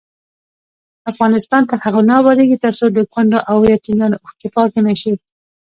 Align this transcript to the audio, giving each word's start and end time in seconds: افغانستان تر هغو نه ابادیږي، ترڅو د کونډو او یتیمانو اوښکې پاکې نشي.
افغانستان 1.11 1.61
تر 1.69 1.77
هغو 1.85 2.01
نه 2.09 2.13
ابادیږي، 2.21 2.57
ترڅو 2.65 2.85
د 2.91 2.97
کونډو 3.13 3.39
او 3.51 3.57
یتیمانو 3.75 4.21
اوښکې 4.23 4.47
پاکې 4.55 4.79
نشي. 4.87 5.13